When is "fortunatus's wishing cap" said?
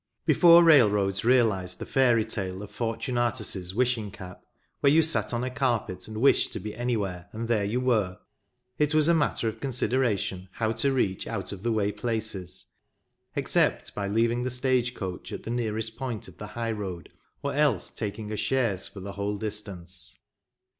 2.71-4.43